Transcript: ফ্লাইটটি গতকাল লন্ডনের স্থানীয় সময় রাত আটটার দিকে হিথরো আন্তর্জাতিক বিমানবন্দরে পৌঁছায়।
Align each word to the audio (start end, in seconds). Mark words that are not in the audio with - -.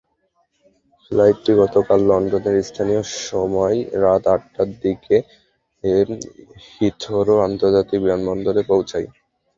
ফ্লাইটটি 1.03 1.51
গতকাল 1.61 1.99
লন্ডনের 2.09 2.57
স্থানীয় 2.69 3.01
সময় 3.25 3.77
রাত 4.03 4.23
আটটার 4.27 4.69
দিকে 4.83 5.15
হিথরো 6.69 7.35
আন্তর্জাতিক 7.47 7.99
বিমানবন্দরে 8.03 8.61
পৌঁছায়। 8.71 9.07